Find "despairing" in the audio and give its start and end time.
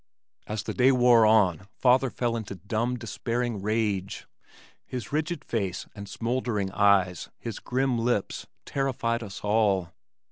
2.97-3.61